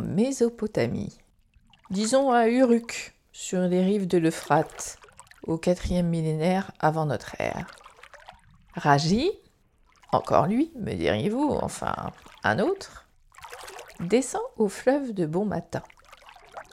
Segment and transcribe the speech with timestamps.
[0.00, 1.18] Mésopotamie.
[1.90, 4.98] Disons à Uruk, sur les rives de l'Euphrate,
[5.46, 7.66] au quatrième millénaire avant notre ère.
[8.74, 9.30] Raji,
[10.12, 11.94] encore lui, me diriez-vous, enfin
[12.44, 13.06] un autre,
[14.00, 15.82] descend au fleuve de bon matin.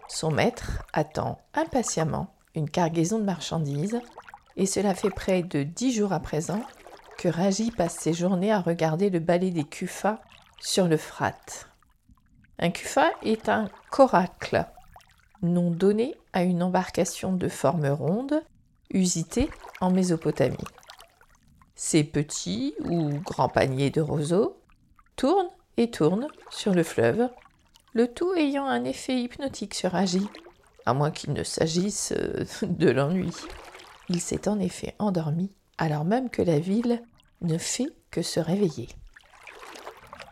[0.07, 4.00] Son maître attend impatiemment une cargaison de marchandises,
[4.56, 6.62] et cela fait près de dix jours à présent
[7.18, 10.20] que Raji passe ses journées à regarder le balai des Kufas
[10.59, 11.34] sur le Frat.
[12.60, 14.65] Un Kufa est un coracle,
[15.43, 18.42] nom donné à une embarcation de forme ronde
[18.92, 20.57] usitée en Mésopotamie.
[21.75, 24.60] Ces petits ou grands paniers de roseaux
[25.15, 27.29] tournent et tournent sur le fleuve,
[27.93, 30.28] le tout ayant un effet hypnotique sur Agi,
[30.87, 33.34] à moins qu'il ne s'agisse euh, de l'ennui.
[34.09, 37.03] Il s'est en effet endormi alors même que la ville
[37.42, 38.90] ne fait que se réveiller.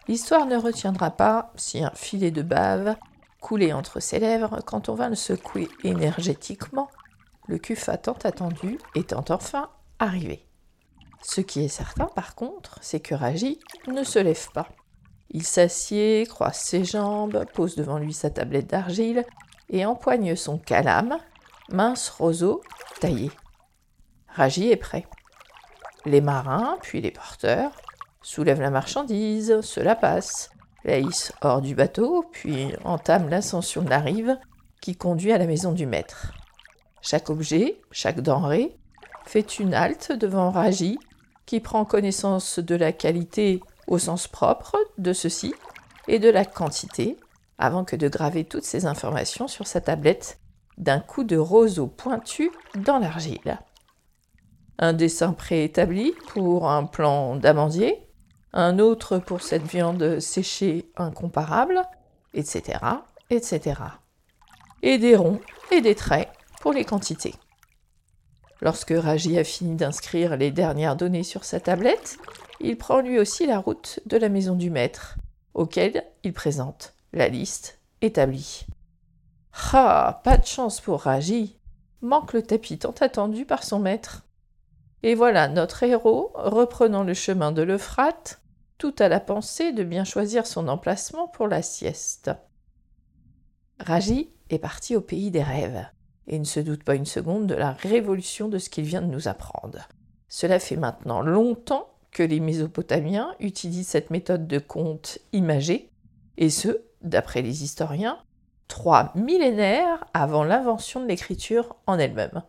[0.08, 2.96] L'histoire ne retiendra pas si un filet de bave
[3.42, 6.90] coulait entre ses lèvres quand on vint le secouer énergétiquement,
[7.48, 10.48] le cufa tant attendu étant enfin arrivé.
[11.24, 14.70] Ce qui est certain, par contre, c'est que Raji ne se lève pas.
[15.32, 19.26] Il s'assied, croise ses jambes, pose devant lui sa tablette d'argile
[19.70, 21.18] et empoigne son calame,
[21.70, 22.62] mince roseau
[23.00, 23.32] taillé.
[24.28, 25.08] Raji est prêt.
[26.06, 27.72] Les marins, puis les porteurs,
[28.26, 30.50] soulèvent la marchandise, se la passent,
[30.84, 34.36] la hissent hors du bateau, puis entament l'ascension de la rive
[34.82, 36.34] qui conduit à la maison du maître.
[37.02, 38.76] Chaque objet, chaque denrée,
[39.28, 40.98] fait une halte devant Raji,
[41.46, 45.54] qui prend connaissance de la qualité au sens propre de ceci
[46.08, 47.18] et de la quantité,
[47.60, 50.40] avant que de graver toutes ces informations sur sa tablette
[50.80, 53.60] d'un coup de roseau pointu dans l'argile.
[54.80, 58.05] Un dessin préétabli pour un plan d'amandier,
[58.56, 61.84] un autre pour cette viande séchée incomparable,
[62.34, 62.80] etc.,
[63.30, 63.82] etc.
[64.82, 66.30] Et des ronds et des traits
[66.62, 67.36] pour les quantités.
[68.62, 72.18] Lorsque Raji a fini d'inscrire les dernières données sur sa tablette,
[72.62, 75.18] il prend lui aussi la route de la maison du maître,
[75.54, 78.66] auquel il présente la liste établie.
[79.74, 81.58] Ah, pas de chance pour Raji.
[82.02, 84.24] Manque le tapis tant attendu par son maître.
[85.04, 88.42] Et voilà notre héros reprenant le chemin de l'Euphrate,
[88.78, 92.32] tout à la pensée de bien choisir son emplacement pour la sieste.
[93.80, 95.86] Raji est parti au pays des rêves
[96.28, 99.12] et ne se doute pas une seconde de la révolution de ce qu'il vient de
[99.12, 99.88] nous apprendre.
[100.28, 105.92] Cela fait maintenant longtemps que les Mésopotamiens utilisent cette méthode de compte imagé,
[106.38, 108.18] et ce, d'après les historiens,
[108.68, 112.42] trois millénaires avant l'invention de l'écriture en elle-même.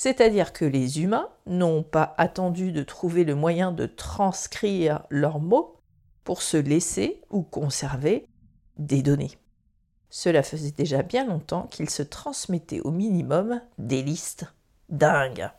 [0.00, 5.80] C'est-à-dire que les humains n'ont pas attendu de trouver le moyen de transcrire leurs mots
[6.22, 8.28] pour se laisser ou conserver
[8.76, 9.32] des données.
[10.08, 14.46] Cela faisait déjà bien longtemps qu'ils se transmettaient au minimum des listes
[14.88, 15.50] dingues.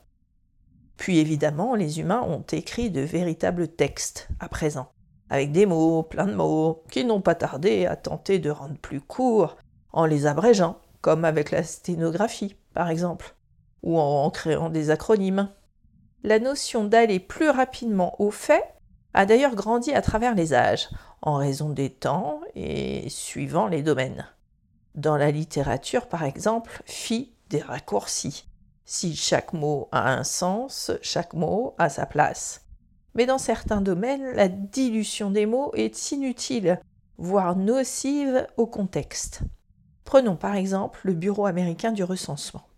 [0.95, 4.93] Puis évidemment, les humains ont écrit de véritables textes à présent,
[5.29, 9.01] avec des mots, plein de mots, qui n'ont pas tardé à tenter de rendre plus
[9.01, 9.57] courts
[9.91, 13.35] en les abrégeant, comme avec la sténographie, par exemple,
[13.83, 15.49] ou en créant des acronymes.
[16.23, 18.63] La notion d'aller plus rapidement au fait
[19.13, 20.89] a d'ailleurs grandi à travers les âges,
[21.21, 24.25] en raison des temps et suivant les domaines.
[24.95, 28.47] Dans la littérature, par exemple, fit des raccourcis.
[28.85, 32.65] Si chaque mot a un sens, chaque mot a sa place.
[33.15, 36.79] Mais dans certains domaines, la dilution des mots est inutile,
[37.17, 39.41] voire nocive au contexte.
[40.05, 42.68] Prenons par exemple le Bureau américain du recensement.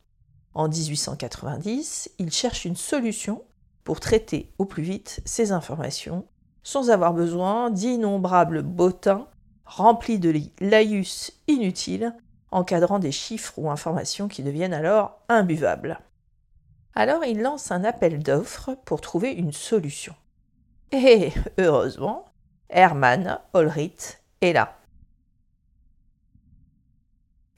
[0.54, 3.44] En 1890, il cherche une solution
[3.84, 6.26] pour traiter au plus vite ces informations
[6.64, 9.28] sans avoir besoin d'innombrables bottins
[9.66, 12.14] rempli de laïus inutiles,
[12.52, 16.00] encadrant des chiffres ou informations qui deviennent alors imbuvables.
[16.94, 20.14] Alors il lance un appel d'offres pour trouver une solution.
[20.92, 22.26] Et heureusement,
[22.70, 24.78] Hermann Olrith est là.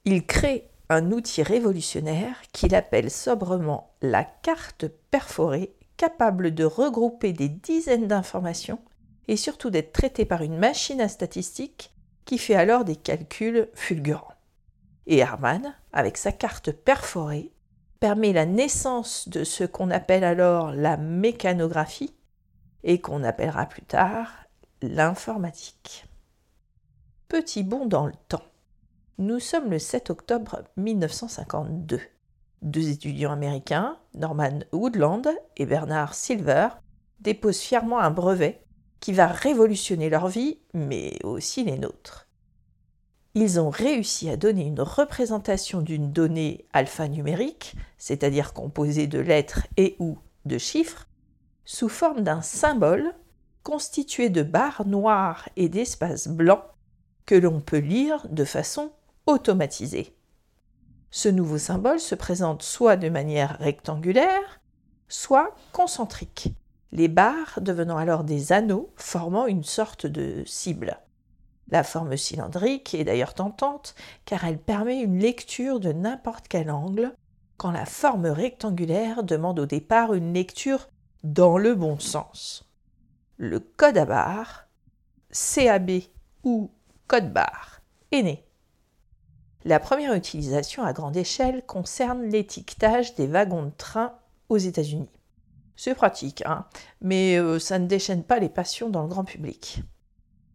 [0.04, 7.48] Il crée un outil révolutionnaire qu'il appelle sobrement la carte perforée, capable de regrouper des
[7.48, 8.80] dizaines d'informations
[9.28, 11.92] et surtout d'être traitée par une machine à statistiques
[12.24, 14.34] qui fait alors des calculs fulgurants.
[15.06, 17.52] Et Hermann, avec sa carte perforée,
[18.00, 22.14] permet la naissance de ce qu'on appelle alors la mécanographie
[22.82, 24.30] et qu'on appellera plus tard
[24.82, 26.06] l'informatique.
[27.28, 28.44] Petit bond dans le temps.
[29.18, 32.00] Nous sommes le 7 octobre 1952.
[32.62, 36.70] Deux étudiants américains, Norman Woodland et Bernard Silver,
[37.20, 38.64] déposent fièrement un brevet
[38.98, 42.26] qui va révolutionner leur vie, mais aussi les nôtres.
[43.36, 49.94] ils ont réussi à donner une représentation d'une donnée alphanumérique, c'est-à-dire composée de lettres et
[50.00, 51.06] ou de chiffres,
[51.64, 53.14] sous forme d'un symbole
[53.62, 56.64] constitué de barres noires et d'espaces blancs
[57.26, 58.90] que l'on peut lire de façon
[59.26, 60.14] automatisée.
[61.10, 64.60] Ce nouveau symbole se présente soit de manière rectangulaire,
[65.08, 66.48] soit concentrique,
[66.92, 70.98] les barres devenant alors des anneaux formant une sorte de cible.
[71.68, 73.94] La forme cylindrique est d'ailleurs tentante
[74.24, 77.14] car elle permet une lecture de n'importe quel angle,
[77.56, 80.88] quand la forme rectangulaire demande au départ une lecture
[81.22, 82.68] dans le bon sens.
[83.36, 84.68] Le code à barres,
[85.32, 85.90] CAB
[86.44, 86.70] ou
[87.06, 87.80] code barre,
[88.12, 88.43] est né.
[89.64, 94.12] La première utilisation à grande échelle concerne l'étiquetage des wagons de train
[94.48, 95.08] aux États-Unis.
[95.76, 96.66] C'est pratique, hein,
[97.00, 99.82] mais euh, ça ne déchaîne pas les passions dans le grand public.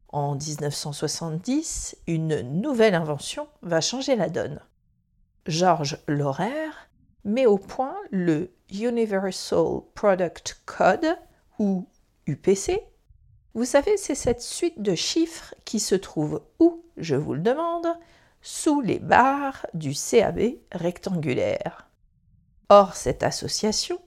[0.10, 4.62] En 1970, une nouvelle invention va changer la donne.
[5.46, 6.70] Georges Laurer
[7.26, 11.18] met au point le Universal Product Code,
[11.60, 11.88] ou
[12.26, 12.80] UPC.
[13.54, 17.88] Vous savez, c'est cette suite de chiffres qui se trouve où, je vous le demande,
[18.42, 20.40] sous les barres du CAB
[20.72, 21.90] rectangulaire.
[22.70, 24.00] Or, cette association,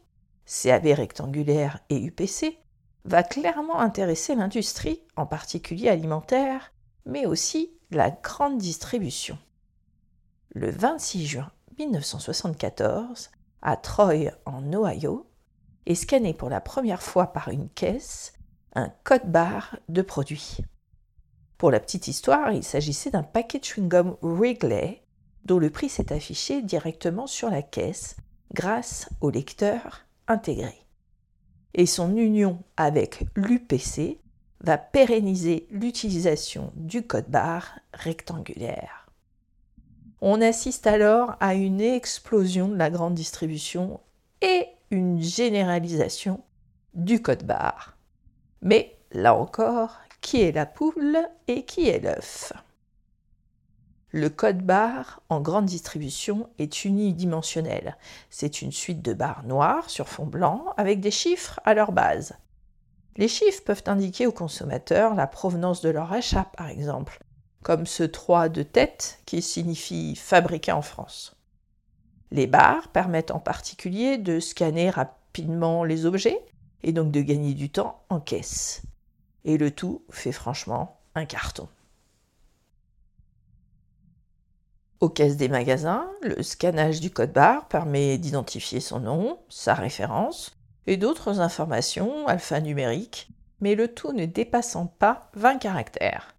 [0.46, 2.58] CAB rectangulaire et UPC,
[3.04, 6.72] va clairement intéresser l'industrie, en particulier alimentaire,
[7.04, 9.38] mais aussi la grande distribution.
[10.54, 13.30] Le 26 juin 1974,
[13.62, 15.26] à Troy, en Ohio,
[15.86, 18.34] est scanné pour la première fois par une caisse
[18.74, 20.58] un code barre de produit.
[21.62, 25.00] Pour la petite histoire, il s'agissait d'un paquet de chewing-gum Wrigley
[25.44, 28.16] dont le prix s'est affiché directement sur la caisse
[28.52, 30.74] grâce au lecteur intégré
[31.74, 34.18] et son union avec l'UPC
[34.60, 39.08] va pérenniser l'utilisation du code barre rectangulaire.
[40.20, 44.00] On assiste alors à une explosion de la grande distribution
[44.40, 46.42] et une généralisation
[46.94, 47.96] du code barre.
[48.62, 52.54] Mais là encore, qui est la poule et qui est l'œuf
[54.12, 57.96] le code barre en grande distribution est unidimensionnel.
[58.28, 62.34] C'est une suite de barres noires sur fond blanc avec des chiffres à leur base.
[63.16, 67.20] Les chiffres peuvent indiquer au consommateur la provenance de leur achat, par exemple,
[67.62, 71.34] comme ce 3 de tête qui signifie fabriqué en France.
[72.30, 76.44] Les barres permettent en particulier de scanner rapidement les objets
[76.82, 78.82] et donc de gagner du temps en caisse.
[79.44, 81.68] Et le tout fait franchement un carton.
[85.00, 90.56] Aux caisses des magasins, le scannage du code barre permet d'identifier son nom, sa référence
[90.86, 93.28] et d'autres informations alphanumériques,
[93.60, 96.36] mais le tout ne dépassant pas 20 caractères.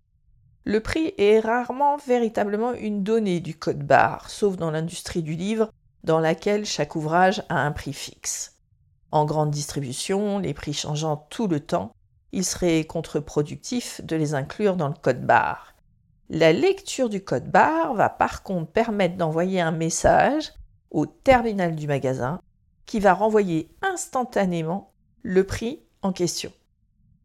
[0.64, 5.70] Le prix est rarement véritablement une donnée du code barre, sauf dans l'industrie du livre,
[6.06, 8.56] dans laquelle chaque ouvrage a un prix fixe.
[9.12, 11.94] En grande distribution, les prix changeant tout le temps,
[12.34, 15.76] il serait contre-productif de les inclure dans le code barre.
[16.30, 20.52] La lecture du code barre va par contre permettre d'envoyer un message
[20.90, 22.42] au terminal du magasin
[22.88, 24.92] qui va renvoyer instantanément
[25.22, 26.52] le prix en question.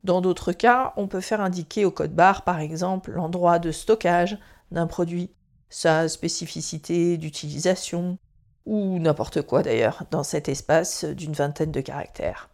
[0.04, 4.38] Dans d'autres cas, on peut faire indiquer au code barre par exemple l'endroit de stockage
[4.70, 5.30] d'un produit,
[5.70, 8.18] sa spécificité d'utilisation,
[8.66, 12.50] ou n'importe quoi d'ailleurs, dans cet espace d'une vingtaine de caractères.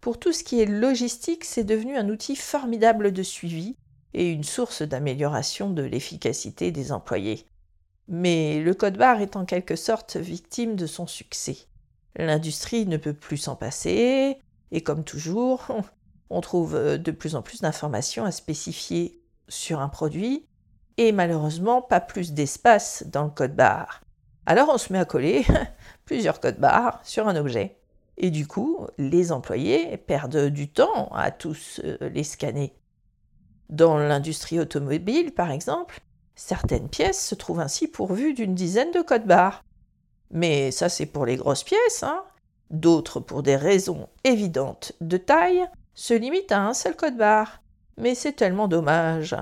[0.00, 3.76] Pour tout ce qui est logistique, c'est devenu un outil formidable de suivi
[4.14, 7.46] et une source d'amélioration de l'efficacité des employés.
[8.06, 11.58] Mais le code barre est en quelque sorte victime de son succès.
[12.16, 14.38] L'industrie ne peut plus s'en passer,
[14.70, 15.66] et comme toujours,
[16.30, 20.46] on trouve de plus en plus d'informations à spécifier sur un produit,
[20.96, 24.02] et malheureusement pas plus d'espace dans le code barre.
[24.46, 25.44] Alors on se met à coller
[26.04, 27.77] plusieurs codes barres sur un objet.
[28.18, 32.74] Et du coup, les employés perdent du temps à tous euh, les scanner.
[33.70, 36.00] Dans l'industrie automobile, par exemple,
[36.34, 39.64] certaines pièces se trouvent ainsi pourvues d'une dizaine de codes barres.
[40.30, 42.02] Mais ça, c'est pour les grosses pièces.
[42.02, 42.24] Hein.
[42.70, 47.62] D'autres, pour des raisons évidentes de taille, se limitent à un seul code barre.
[47.96, 49.36] Mais c'est tellement dommage.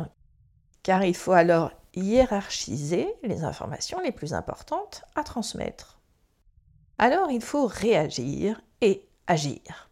[0.82, 5.95] Car il faut alors hiérarchiser les informations les plus importantes à transmettre.
[6.98, 9.90] Alors il faut réagir et agir.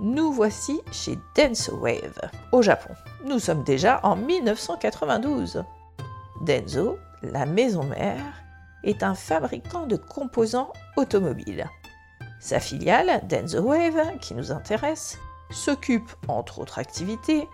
[0.00, 2.20] Nous voici chez Denso Wave,
[2.52, 2.92] au Japon.
[3.24, 5.64] Nous sommes déjà en 1992.
[6.42, 8.42] Denso, la maison mère,
[8.84, 11.66] est un fabricant de composants automobiles.
[12.40, 15.18] Sa filiale, Denso Wave, qui nous intéresse,
[15.50, 17.48] s'occupe, entre autres activités,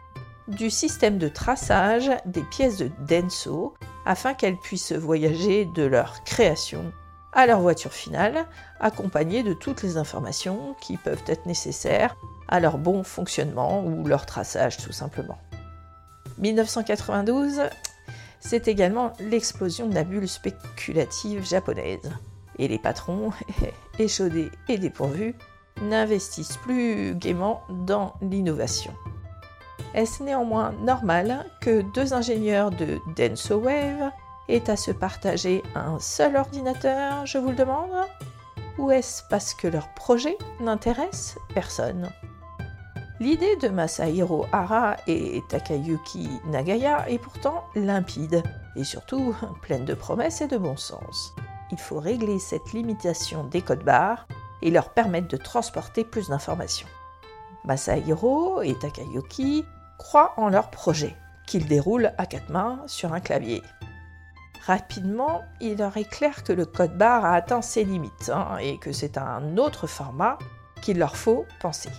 [0.49, 3.75] du système de traçage des pièces de Denso
[4.05, 6.93] afin qu'elles puissent voyager de leur création
[7.39, 8.47] à leur voiture finale,
[8.81, 12.17] accompagnées de toutes les informations qui peuvent être nécessaires
[12.49, 15.39] à leur bon fonctionnement ou leur traçage tout simplement.
[16.39, 17.61] 1992,
[18.41, 22.11] c'est également l'explosion de la bulle spéculative japonaise.
[22.59, 23.31] Et les patrons,
[24.01, 25.37] échaudés et dépourvus,
[25.81, 28.93] n'investissent plus gaiement dans l'innovation.
[29.95, 34.11] Est-ce néanmoins normal que deux ingénieurs de Denso Wave
[34.49, 37.91] aient à se partager un seul ordinateur, je vous le demande
[38.79, 42.11] Ou est-ce parce que leur projet n'intéresse personne?
[43.21, 48.45] L'idée de Masahiro Hara et Takayuki Nagaya est pourtant limpide
[48.77, 51.35] et surtout pleine de promesses et de bon sens.
[51.73, 54.29] Il faut régler cette limitation des codes barres
[54.63, 56.89] et leur permettre de transporter plus d'informations.
[57.65, 59.65] Masahiro et Takayuki
[59.99, 63.63] croient en leur projet, qu'ils déroulent à quatre mains sur un clavier.
[64.67, 68.79] Rapidement, il leur est clair que le code barre a atteint ses limites hein, et
[68.79, 70.39] que c'est un autre format
[70.83, 71.91] qu'il leur faut penser.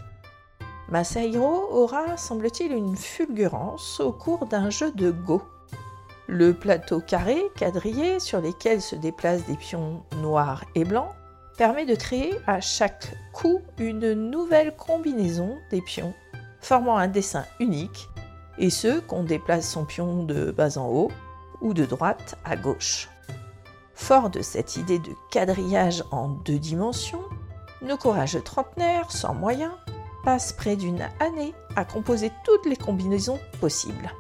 [0.90, 5.42] Masahiro aura, semble-t-il, une fulgurance au cours d'un jeu de Go.
[6.28, 11.12] Le plateau carré, quadrillé, sur lequel se déplacent des pions noirs et blancs,
[11.58, 16.14] permet de créer à chaque coup une nouvelle combinaison des pions,
[16.62, 18.08] formant un dessin unique,
[18.58, 21.12] et ce qu'on déplace son pion de bas en haut
[21.62, 23.10] ou de droite à gauche.
[23.94, 27.24] Fort de cette idée de quadrillage en deux dimensions,
[27.82, 29.74] nos courageux trentenaires, sans moyens,
[30.24, 34.12] passent près d'une année à composer toutes les combinaisons possibles.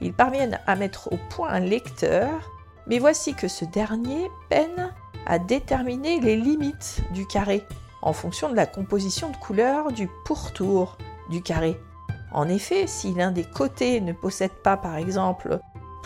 [0.00, 2.50] Ils parviennent à mettre au point un lecteur,
[2.86, 4.92] mais voici que ce dernier peine
[5.26, 7.64] à déterminer les limites du carré
[8.02, 10.96] en fonction de la composition de couleurs du pourtour
[11.30, 11.78] du carré.
[12.32, 15.58] En effet, si l'un des côtés ne possède pas par exemple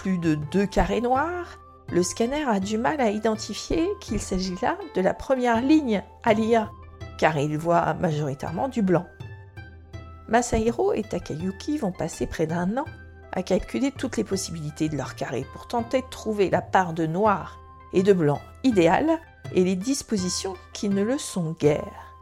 [0.08, 5.00] de deux carrés noirs, le scanner a du mal à identifier qu'il s'agit là de
[5.00, 6.70] la première ligne à l'IA,
[7.18, 9.06] car il voit majoritairement du blanc.
[10.28, 12.84] Masahiro et Takayuki vont passer près d'un an
[13.32, 17.06] à calculer toutes les possibilités de leur carré pour tenter de trouver la part de
[17.06, 17.58] noir
[17.92, 19.18] et de blanc idéale
[19.54, 22.16] et les dispositions qui ne le sont guère.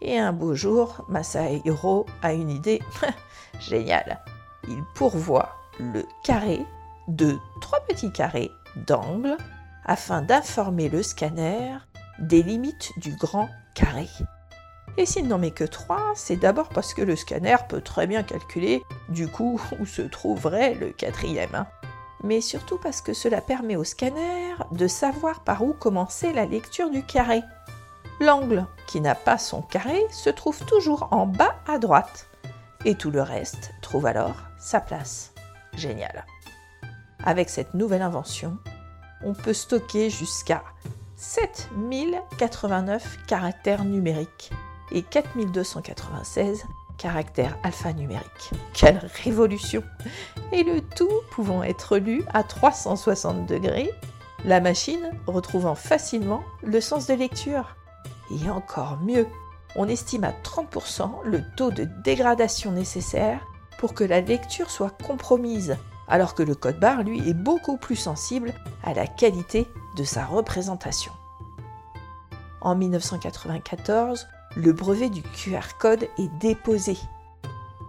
[0.00, 2.80] Et un beau jour, Masahiro a une idée
[3.60, 4.20] géniale.
[4.68, 6.66] Il pourvoit le carré
[7.08, 8.50] de trois petits carrés
[8.86, 9.36] d'angle
[9.84, 11.76] afin d'informer le scanner
[12.18, 14.08] des limites du grand carré.
[14.96, 18.22] Et s'il n'en met que 3, c'est d'abord parce que le scanner peut très bien
[18.22, 21.54] calculer du coup où se trouverait le quatrième.
[21.54, 21.66] Hein.
[22.22, 26.90] Mais surtout parce que cela permet au scanner de savoir par où commencer la lecture
[26.90, 27.42] du carré.
[28.20, 32.28] L'angle qui n'a pas son carré se trouve toujours en bas à droite.
[32.84, 35.32] Et tout le reste trouve alors sa place.
[35.74, 36.26] Génial.
[37.24, 38.56] Avec cette nouvelle invention,
[39.22, 40.62] on peut stocker jusqu'à
[41.16, 44.50] 7089 caractères numériques
[44.90, 46.64] et 4296
[46.96, 48.50] caractères alphanumériques.
[48.72, 49.82] Quelle révolution
[50.52, 53.90] Et le tout pouvant être lu à 360 degrés,
[54.44, 57.76] la machine retrouvant facilement le sens de lecture.
[58.30, 59.26] Et encore mieux,
[59.76, 63.40] on estime à 30% le taux de dégradation nécessaire
[63.78, 65.76] pour que la lecture soit compromise,
[66.10, 68.52] alors que le code barre, lui, est beaucoup plus sensible
[68.84, 71.12] à la qualité de sa représentation.
[72.60, 76.98] En 1994, le brevet du QR code est déposé.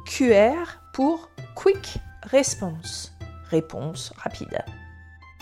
[0.06, 3.14] QR pour Quick Response,
[3.50, 4.64] réponse rapide.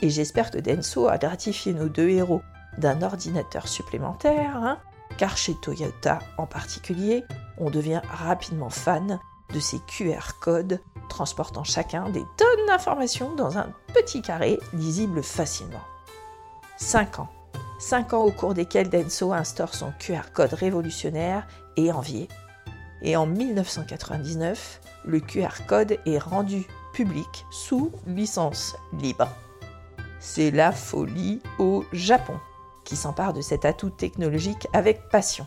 [0.02, 2.42] Et j'espère que Denso a gratifié nos deux héros
[2.78, 4.80] d'un ordinateur supplémentaire, hein,
[5.18, 7.26] car chez Toyota en particulier,
[7.58, 9.20] on devient rapidement fan
[9.54, 10.80] de ces QR codes
[11.10, 15.82] transportant chacun des tonnes d'informations dans un petit carré lisible facilement.
[16.78, 17.30] 5 ans
[17.80, 22.28] 5 ans au cours desquels Denso instaure son QR code révolutionnaire et envié.
[23.02, 29.30] Et en 1999, le QR code est rendu public sous licence libre.
[30.20, 32.38] C'est la folie au Japon,
[32.84, 35.46] qui s'empare de cet atout technologique avec passion.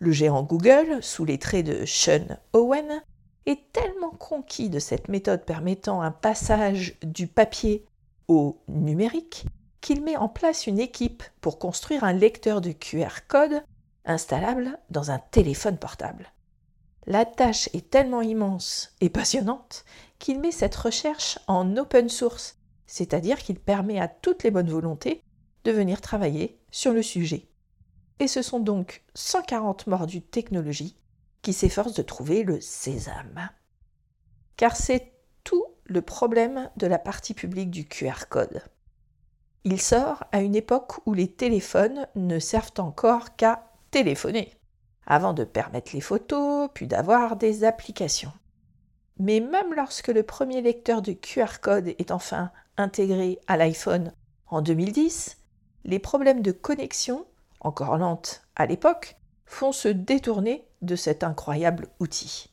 [0.00, 3.04] Le géant Google, sous les traits de Sean Owen,
[3.46, 7.84] est tellement conquis de cette méthode permettant un passage du papier
[8.28, 9.46] au numérique
[9.80, 13.62] qu'il met en place une équipe pour construire un lecteur de QR code
[14.04, 16.32] installable dans un téléphone portable.
[17.06, 19.84] La tâche est tellement immense et passionnante
[20.20, 25.24] qu'il met cette recherche en open source, c'est-à-dire qu'il permet à toutes les bonnes volontés
[25.64, 27.48] de venir travailler sur le sujet.
[28.20, 30.96] Et ce sont donc 140 mordus de technologie
[31.42, 33.50] qui s'efforcent de trouver le sésame.
[34.56, 35.12] Car c'est
[35.44, 38.62] tout le problème de la partie publique du QR code
[39.64, 44.52] Il sort à une époque où les téléphones ne servent encore qu'à téléphoner,
[45.06, 48.32] avant de permettre les photos, puis d'avoir des applications.
[49.18, 54.12] Mais même lorsque le premier lecteur de QR code est enfin intégré à l'iPhone
[54.46, 55.38] en 2010,
[55.84, 57.26] les problèmes de connexion,
[57.60, 59.16] encore lentes à l'époque,
[59.52, 62.50] font se détourner de cet incroyable outil.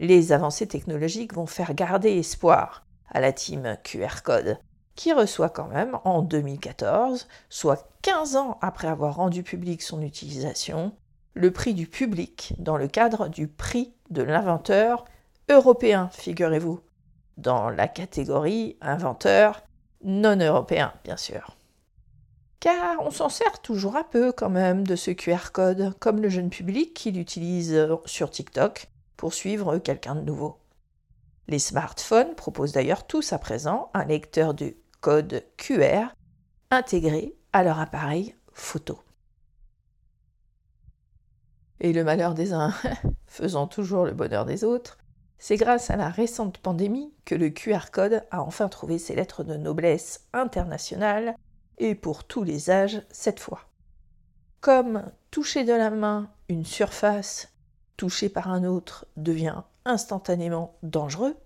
[0.00, 4.58] Les avancées technologiques vont faire garder espoir à la team QR code,
[4.96, 10.92] qui reçoit quand même en 2014, soit 15 ans après avoir rendu public son utilisation,
[11.34, 15.04] le prix du public dans le cadre du prix de l'inventeur
[15.48, 16.80] européen, figurez-vous,
[17.36, 19.62] dans la catégorie inventeur
[20.02, 21.56] non européen, bien sûr.
[22.62, 26.28] Car on s'en sert toujours un peu quand même de ce QR code, comme le
[26.28, 30.60] jeune public qui l'utilise sur TikTok pour suivre quelqu'un de nouveau.
[31.48, 36.14] Les smartphones proposent d'ailleurs tous à présent un lecteur de code QR
[36.70, 39.00] intégré à leur appareil photo.
[41.80, 42.72] Et le malheur des uns
[43.26, 44.98] faisant toujours le bonheur des autres,
[45.36, 49.42] c'est grâce à la récente pandémie que le QR code a enfin trouvé ses lettres
[49.42, 51.34] de noblesse internationale
[51.78, 53.68] et pour tous les âges cette fois.
[54.60, 57.48] Comme toucher de la main une surface
[57.96, 61.36] touchée par un autre devient instantanément dangereux,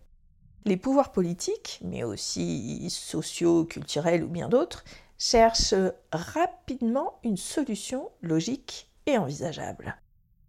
[0.64, 4.84] les pouvoirs politiques, mais aussi sociaux, culturels ou bien d'autres,
[5.16, 5.74] cherchent
[6.12, 9.96] rapidement une solution logique et envisageable.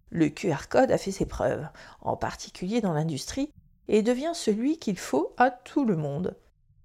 [0.09, 1.67] Le QR code a fait ses preuves,
[2.01, 3.51] en particulier dans l'industrie,
[3.87, 6.35] et devient celui qu'il faut à tout le monde.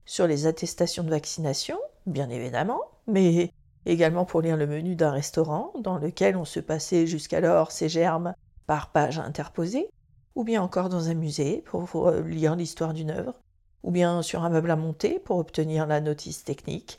[0.05, 3.53] Sur les attestations de vaccination, bien évidemment, mais
[3.87, 8.35] également pour lire le menu d'un restaurant dans lequel on se passait jusqu'alors ses germes
[8.67, 9.89] par page interposée,
[10.35, 13.35] ou bien encore dans un musée pour lire l'histoire d'une œuvre,
[13.83, 16.99] ou bien sur un meuble à monter pour obtenir la notice technique,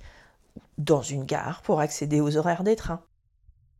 [0.78, 3.04] dans une gare pour accéder aux horaires des trains.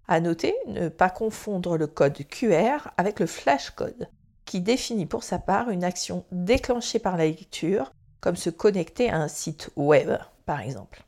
[0.08, 4.10] À noter, ne pas confondre le code QR avec le flash code,
[4.46, 9.18] qui définit pour sa part une action déclenchée par la lecture, comme se connecter à
[9.18, 10.12] un site web,
[10.46, 11.04] par exemple.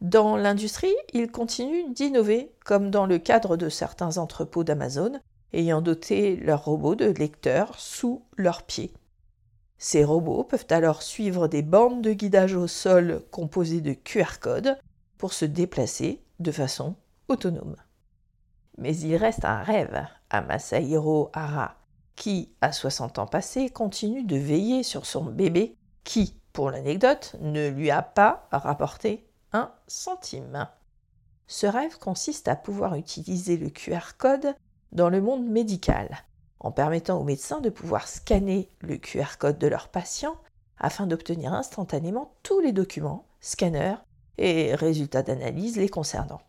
[0.00, 5.20] Dans l'industrie, il continue d'innover, comme dans le cadre de certains entrepôts d'Amazon,
[5.52, 8.94] ayant doté leurs robots de lecteurs sous leurs pieds.
[9.76, 14.78] Ces robots peuvent alors suivre des bandes de guidage au sol composées de QR codes
[15.18, 16.94] pour se déplacer de façon
[17.28, 17.76] autonome.
[18.78, 21.76] Mais il reste un rêve à Masahiro Hara,
[22.16, 27.68] qui, à 60 ans passés, continue de veiller sur son bébé qui, pour l'anecdote, ne
[27.68, 29.29] lui a pas rapporté
[29.86, 30.68] centime.
[31.46, 34.54] Ce rêve consiste à pouvoir utiliser le QR code
[34.92, 36.24] dans le monde médical,
[36.60, 40.36] en permettant aux médecins de pouvoir scanner le QR code de leurs patients
[40.78, 43.96] afin d'obtenir instantanément tous les documents, scanners
[44.38, 46.40] et résultats d'analyse les concernant.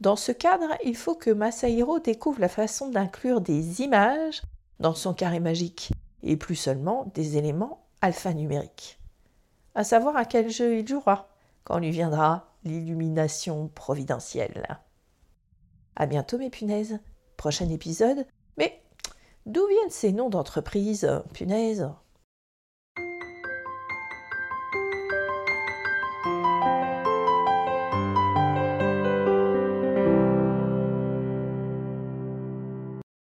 [0.00, 4.42] Dans ce cadre, il faut que Masahiro découvre la façon d'inclure des images
[4.80, 5.92] dans son carré magique,
[6.24, 8.98] et plus seulement des éléments alphanumériques.
[9.74, 11.28] À savoir à quel jeu il jouera
[11.64, 14.80] quand lui viendra l'illumination providentielle.
[15.96, 16.98] À bientôt mes punaises
[17.42, 18.24] prochain épisode.
[18.56, 18.80] Mais
[19.46, 21.90] d'où viennent ces noms d'entreprises, punaise